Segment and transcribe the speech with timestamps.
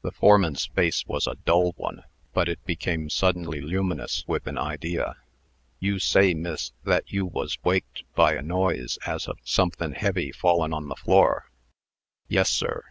[0.00, 5.16] The foreman's face was a dull one, but it became suddenly luminous with an idea:
[5.78, 10.72] "You say, miss, that you was waked by a noise as of somethin' heavy fallin'
[10.72, 11.50] on the floor?"
[12.26, 12.84] "Yes, sir."